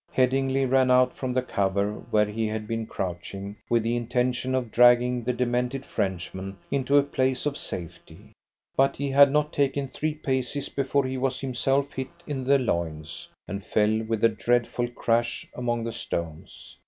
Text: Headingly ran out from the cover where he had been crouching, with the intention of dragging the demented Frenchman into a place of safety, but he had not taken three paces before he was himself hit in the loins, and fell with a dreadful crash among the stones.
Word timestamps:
Headingly 0.13 0.65
ran 0.65 0.89
out 0.89 1.13
from 1.13 1.31
the 1.31 1.43
cover 1.43 1.91
where 2.09 2.25
he 2.25 2.47
had 2.47 2.67
been 2.67 2.87
crouching, 2.87 3.57
with 3.69 3.83
the 3.83 3.95
intention 3.95 4.55
of 4.55 4.71
dragging 4.71 5.23
the 5.23 5.31
demented 5.31 5.85
Frenchman 5.85 6.57
into 6.71 6.97
a 6.97 7.03
place 7.03 7.45
of 7.45 7.55
safety, 7.55 8.31
but 8.75 8.95
he 8.95 9.11
had 9.11 9.29
not 9.31 9.53
taken 9.53 9.87
three 9.87 10.15
paces 10.15 10.69
before 10.69 11.05
he 11.05 11.19
was 11.19 11.39
himself 11.41 11.93
hit 11.93 12.09
in 12.25 12.43
the 12.45 12.57
loins, 12.57 13.29
and 13.47 13.63
fell 13.63 14.01
with 14.01 14.23
a 14.23 14.29
dreadful 14.29 14.87
crash 14.87 15.47
among 15.55 15.83
the 15.83 15.91
stones. 15.91 16.79